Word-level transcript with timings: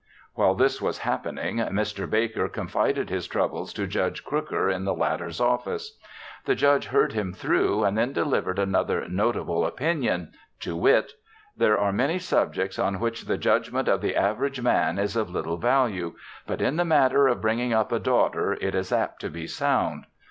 While 0.33 0.55
this 0.55 0.81
was 0.81 0.97
happening, 1.05 1.57
Mr. 1.57 2.09
Baker 2.09 2.49
confided 2.49 3.11
his 3.11 3.27
troubles 3.27 3.71
to 3.73 3.85
Judge 3.85 4.23
Crooker 4.25 4.67
in 4.67 4.83
the 4.83 4.95
latter's 4.95 5.39
office. 5.39 5.99
The 6.45 6.55
Judge 6.55 6.87
heard 6.87 7.13
him 7.13 7.33
through 7.33 7.83
and 7.83 7.95
then 7.95 8.11
delivered 8.11 8.57
another 8.57 9.07
notable 9.07 9.63
opinion, 9.63 10.31
to 10.61 10.75
wit: 10.75 11.11
"There 11.55 11.77
are 11.79 11.93
many 11.93 12.17
subjects 12.17 12.79
on 12.79 12.99
which 12.99 13.25
the 13.25 13.37
judgment 13.37 13.87
of 13.87 14.01
the 14.01 14.15
average 14.15 14.59
man 14.59 14.97
is 14.97 15.15
of 15.15 15.29
little 15.29 15.57
value, 15.57 16.15
but 16.47 16.63
in 16.63 16.77
the 16.77 16.83
matter 16.85 17.27
of 17.27 17.39
bringing 17.39 17.71
up 17.71 17.91
a 17.91 17.99
daughter 17.99 18.53
it 18.59 18.73
is 18.73 18.91
apt 18.91 19.21
to 19.21 19.29
be 19.29 19.45
sound. 19.45 20.05